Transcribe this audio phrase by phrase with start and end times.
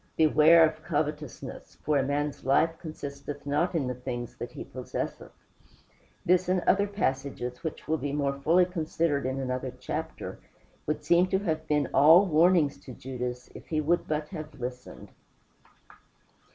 [0.17, 5.29] "Beware of covetousness, for a man's life consisteth not in the things that he possesseth;"
[6.25, 10.39] this and other passages, which will be more fully considered in another chapter,
[10.87, 15.09] would seem to have been all warnings to Judas, if he would but have listened.